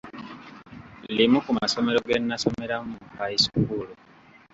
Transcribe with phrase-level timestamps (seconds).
[1.17, 3.87] Limu ku masomero ge nnasomeramu mu high school